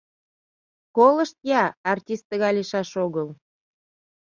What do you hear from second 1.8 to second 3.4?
артист тыгай лийшаш огыл.